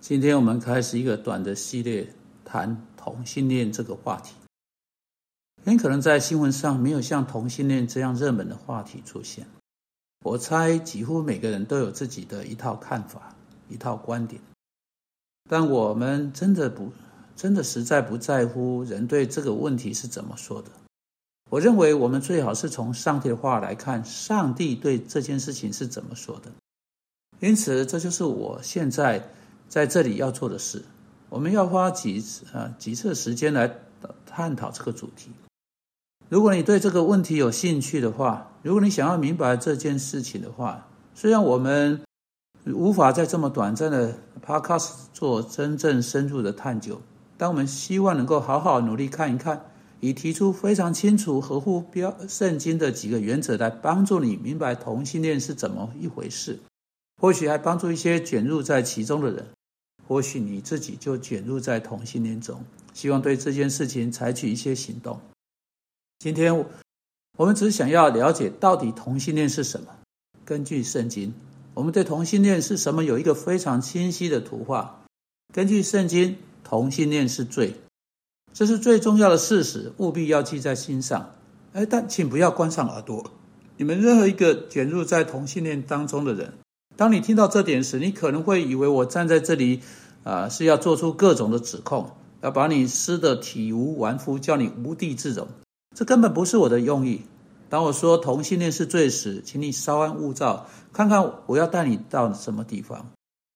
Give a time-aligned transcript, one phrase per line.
[0.00, 2.10] 今天我们开始一个短的系列，
[2.42, 4.34] 谈同性恋这个话题。
[5.62, 9.46] 很可能在新闻上没有像同性恋这样热门的话题出现。
[10.24, 13.36] 我猜几乎每个人都有自己的一套看法、
[13.68, 14.40] 一套观点。
[15.50, 16.90] 但我们真的不，
[17.36, 20.70] 真的实在不在乎人对这个问题是怎么说的。
[21.50, 26.50] 我认为我们最好是从上帝的话来看，上帝对这件事情是怎么说的。
[27.40, 29.28] 因此，这就是我现在。
[29.70, 30.82] 在这里要做的事，
[31.28, 33.72] 我们要花几次啊几次时间来
[34.26, 35.30] 探讨这个主题。
[36.28, 42.00] 如果你对这个问题有兴趣的话，如果你想要明白这件事情的话，虽然我们
[42.66, 47.00] 无法在这么短暂的 podcast 做真正深入的探究，
[47.38, 49.66] 但我们希望能够好好努力看一看，
[50.00, 56.58] 以提出非常清楚、合乎标圣经的几个原则来帮助你明白同性恋是怎么一回事，
[57.22, 59.46] 或许还帮助一些卷入在其中的人。
[60.10, 65.20] 或许你自己就卷入在同性恋中，希望对这件事情采取一些行动。
[66.18, 66.66] 今天
[67.36, 69.86] 我们只想要了解到底同性恋是什么。
[70.44, 71.32] 根据圣经，
[71.74, 75.00] 我们对同性恋是什么有一个非常清晰的图画。
[75.54, 77.76] 根据圣经，同性恋是罪，
[78.52, 81.34] 这是最重要的事实，务必要记在心上。
[81.72, 83.30] 哎，但请不要关上耳朵。
[83.76, 86.54] 你们任何一个卷入在同性恋当中的人。
[87.00, 89.80] 当你听到这点时，你可能会以为我站在这里，
[90.22, 92.10] 啊，是要做出各种的指控，
[92.42, 95.48] 要把你撕得体无完肤，叫你无地自容。
[95.96, 97.22] 这根本不是我的用意。
[97.70, 103.06] 当我说同性恋是罪时，请你稍安勿躁，看看我要带你到什么地方。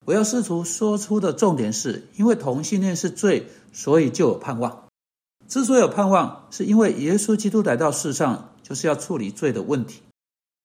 [0.06, 4.84] 我要试图说出的重点是，因为同性恋是罪，所以就有盼望。
[5.46, 10.00] 之所以有盼望，是因为耶稣基督来到世上，就是要处理罪的问题。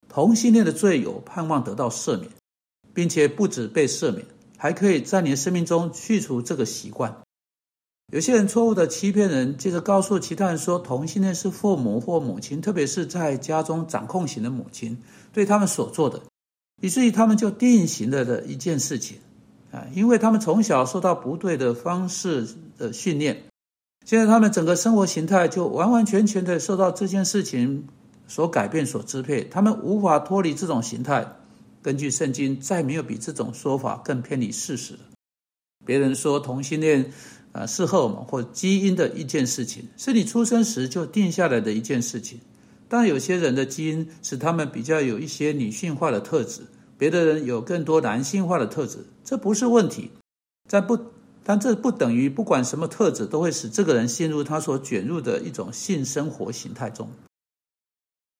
[0.08, 2.32] 同性恋的罪有盼望得到赦免。
[2.94, 4.26] 并且不止被赦免，
[4.58, 7.18] 还可以在你的生命中去除这个习惯。
[8.12, 14.98] 有些人错误的欺骗人，接着告诉其他人说同性恋是父母或母亲，特别是在家中掌控型的母亲
[15.32, 16.20] 对他们所做的，
[16.82, 19.18] 以至于他们就定型了的一件事情
[19.72, 22.48] 啊，因为他们从小受到不对的方式
[22.80, 23.44] 的训练，
[24.04, 27.88] 现在他们整个生活形态就完完全全的受到这件事情
[28.28, 31.36] 所改变、所支配，他们无法脱离这种形态。
[31.82, 35.00] 根据圣经，再没有比这种说法更偏离事实的。
[35.86, 37.12] 别人说同性恋，
[37.54, 42.40] 啊，是荷尔蒙或基因的一件事情，是你出生时就定下来的一件事情。
[42.90, 46.64] 但有些人的基因使他们比较有一些女性化的特质，
[46.98, 50.12] 别的人有更多男性化的特质，这不是问题。
[50.70, 51.00] 但不，
[51.44, 57.10] 但这不等于不管什么特质都会使这个人陷入他所卷入的一种性生活形态中。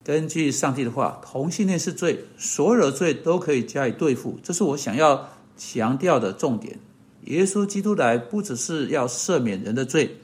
[0.06, 4.40] 根据上帝的话，同性恋是罪，所有的罪都可以加以对付。
[4.42, 6.80] 这是我想要强调的重点。
[7.26, 10.22] 耶稣基督来不只是要赦免人的罪，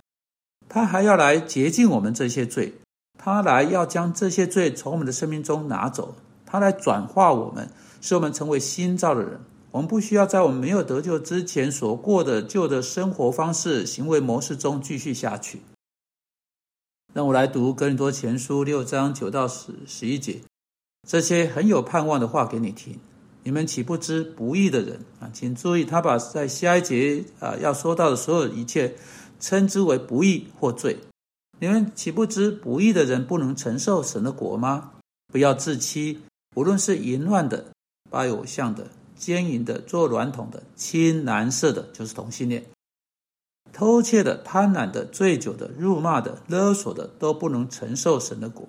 [0.69, 2.73] 他还要来洁净我们这些罪。
[3.17, 6.15] 他来要将这些罪从我们的生命中拿走，
[6.45, 7.69] 他来转化我们，
[8.01, 9.39] 使我们成为新造的人。
[9.71, 15.59] 我们不需要在我们没有得救之前所过的旧的生活方式、行为模式中继续下去。
[17.15, 20.41] 让我来读《哥林多前书》六章九到十十一节，
[21.07, 22.99] 这些很有盼望的话给你听。
[23.43, 25.31] 你们岂不知不义的人啊？
[25.31, 28.93] 请注意，他把在下一节啊要说到的所有一切，
[29.39, 30.97] 称之为不义或罪。
[31.57, 34.91] 你们岂不知不义的人不能承受神的国吗？
[35.31, 36.19] 不要自欺，
[36.53, 37.65] 无论是淫乱的、
[38.09, 42.61] 拜偶像的、奸淫的、做软统的、亲男色的，就是同性恋。
[43.75, 48.65] 偷窃的、贪婪的、醉酒的、辱骂的、勒索的，都不能承受神的果。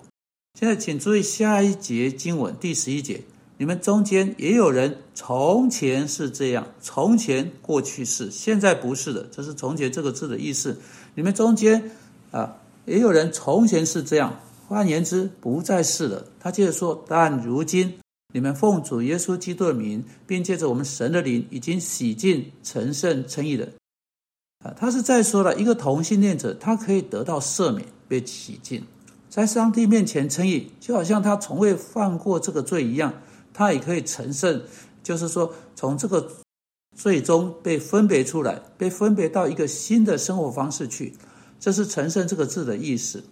[0.59, 3.23] 现在，请注意下一节经文第十一节：
[3.57, 9.29] 你们中间也有人从前是这样，从前过去式，现在不是的。
[9.31, 10.77] 这是“从前”这个字的意思。
[11.15, 11.93] 你们中间
[12.33, 16.27] 啊，也有人从前是这样，换言之，不再是了。
[16.41, 17.95] 他接着说：但如今
[18.35, 23.69] 你们奉主耶稣基督的名，并借着我们神的灵，已经洗净、成圣、称义的。
[24.65, 28.85] 啊，他是在说了一个同性恋者，他可以得到赦免，被洗净，
[29.29, 33.13] 在上帝面前称义，就好像他从未犯过这个罪一样，
[33.53, 34.63] 他也可以成圣，
[35.03, 36.27] 就是说从这个
[36.97, 41.15] 罪中被分别出来，被分别到一个新的生活方式去。
[41.59, 43.25] 这是“成圣”这个字的意思。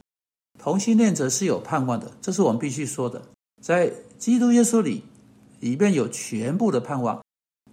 [0.58, 3.20] 同性恋者是有盼望的，这是我们必须说的，
[3.62, 5.02] 在基督耶稣里，
[5.60, 7.22] 里面有全部的盼望。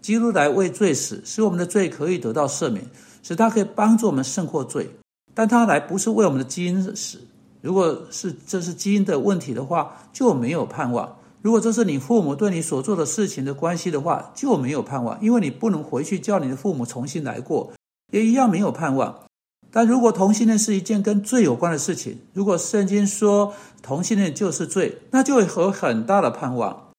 [0.01, 2.85] 基督来为罪死，使我们的罪可以得到赦免。
[3.21, 4.89] 使他可以帮助我们胜过罪，
[5.33, 7.19] 但他来不是为我们的基因死。
[7.61, 11.17] 如果是这是基因的问题的话，就没有盼望。
[11.41, 17.71] 如果这是你父母对你所做的事情的关系的话，就没有盼望，因为你不能回去叫你的父母重新来过，
[18.11, 19.23] 也一样没有盼望。
[19.71, 26.89] 但如果同性恋是一件跟罪有关的事情，如果圣经说同性恋就是罪，那就会有很大的盼望。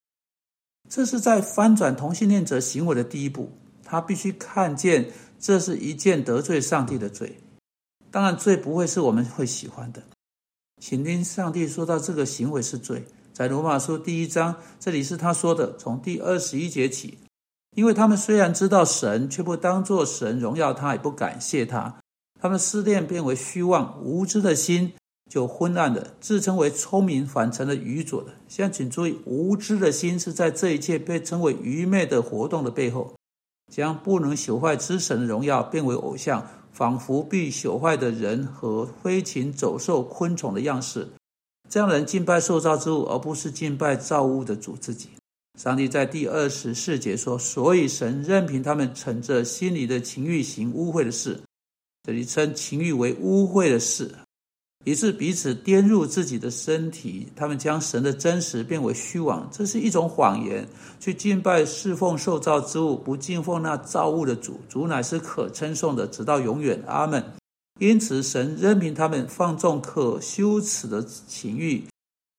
[0.89, 3.51] 这是在翻转同性恋者行为的第一步，
[3.83, 5.11] 他必须看见
[5.43, 7.37] 这是一件得罪上帝的罪。
[8.09, 10.01] 当然，罪不会是我们会喜欢的。
[10.79, 13.03] 请听上帝说到这个行为是罪。
[13.33, 17.17] 在罗马书第一章，这里是他说的，从第二十一节起，
[17.75, 21.99] 因为他们虽然知道神，却不当作神荣耀他，也不感谢他，
[22.39, 24.93] 他们思念变为虚妄，无知的心
[25.29, 28.31] 就昏暗的，自称为聪明，反成了愚拙的。
[28.47, 33.13] 现在请注意，无知的心是在这一切被称为愚昧的活动的背后，
[33.75, 41.07] 将不能朽坏之神的荣耀变为偶像，仿佛必朽坏的人和飞禽走兽、昆虫的样式。
[41.67, 45.09] 这样的人敬拜受造之物，而不是敬拜造物的主自己。
[45.59, 51.41] 上帝在第二十四节说：“所以神任凭他们乘着心里的情欲行污秽的事。”
[52.05, 54.13] 这里称情欲为污秽的事，
[54.83, 57.27] 以致彼此颠入自己的身体。
[57.35, 60.67] 他们将神的真实变为虚妄，这是一种谎言。
[60.99, 64.59] 去敬拜侍奉受造之物，不敬奉那造物的主。
[64.69, 66.81] 主乃是可称颂的，直到永远。
[66.87, 67.23] 阿门。
[67.79, 71.83] 因此，神任凭他们放纵可羞耻的情欲。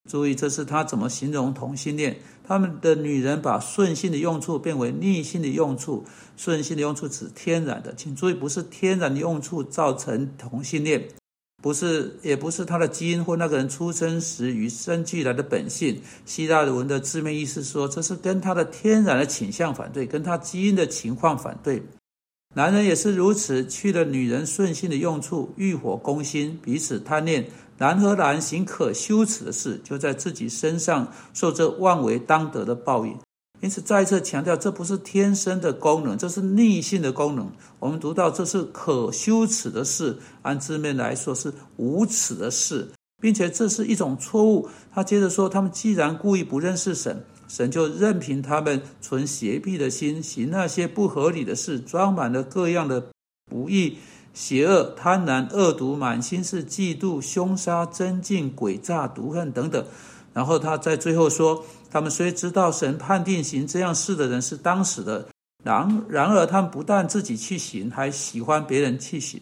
[0.08, 2.16] 注意，这是他怎么形容同性恋？
[2.46, 6.04] 他们的女人把顺性的用处变为逆性的用处。
[6.36, 11.08] 顺性的用处指天然的，请注意，不是天然的用处造成同性恋，
[11.64, 15.98] 不是，也不是他的基因或那个人出生时与生俱来的本性。
[16.26, 21.82] 希腊文的字面意思说，这是跟他的天然的倾向反对，跟他基因的情况反对。
[22.54, 27.46] 男人也是如此，去了女人顺性的用处，欲火攻心，彼此贪恋。
[27.78, 33.16] 男和男行可羞耻的事，就在自己身上受这妄为当得的报应。
[33.64, 37.50] 因此，再次强调，这不是天生的功能，这是逆性的功能。
[37.78, 42.86] 我们读到这是可羞耻的事，按字面来说是无耻的事，
[43.22, 44.68] 并且这是一种错误。
[44.92, 47.24] 他接着说，他们既然故意不认识神。
[47.48, 53.06] 神就任凭他们存邪僻的心，行那些不合理的事，装满了各样的
[53.50, 53.96] 不义、
[54.34, 59.82] 邪恶、贪婪、恶毒，满心是嫉妒、凶杀、增进、诡诈、毒恨等等。
[60.34, 61.64] 然后他在最后说：
[61.94, 65.28] 他们虽知道神判定行这样事的人是当时的，
[65.62, 69.40] 然然而他们不但自己去行，还喜欢别人去行。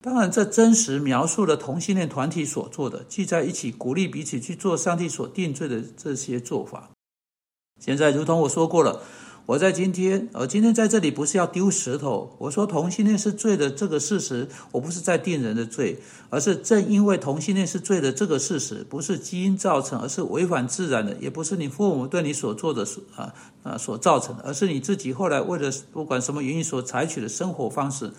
[0.00, 6.88] 当然，这真实描述了同性恋团体所做的，聚在一起鼓励彼此去做上帝所定罪的这些做法。
[7.80, 9.02] 现在，如同我说过了，
[9.48, 12.36] 我在今天，而今天在这里不是要丢石头。
[12.36, 15.96] 我说同性恋是罪的这个事实，我不是在定人的罪，
[16.28, 22.86] 而是正因为同性恋是罪的这个事实，不是基因造成，而是违反自然的，也不是你父母对你所做的
[23.16, 28.12] 啊啊所造成的，而是你自己后来为了不管什么原因所采取的生活方式，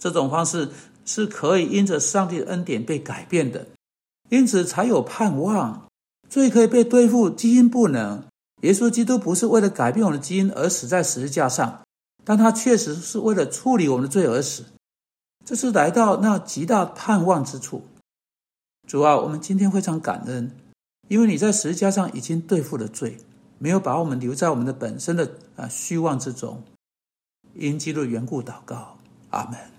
[0.00, 0.68] 这种方式
[1.04, 3.64] 是可以因着上帝的恩典被改变的，
[4.30, 5.86] 因此才有盼望。
[6.28, 8.24] 罪可以被对付，基因不能。
[8.62, 11.82] 耶稣基督不是为了改变我们的基因而死在十字架上，
[12.24, 14.64] 但他确实是为了处理我们的罪而死。
[15.44, 17.82] 这是来到那极大盼望之处。
[18.86, 20.52] 主啊，我们今天非常感恩，
[21.08, 23.18] 因为你在十字架上已经对付了罪，
[23.58, 26.62] 没有把我们留在我们的本身的啊虚妄之中。
[27.54, 28.98] 因基督的缘故祷告，
[29.30, 29.72] 阿门。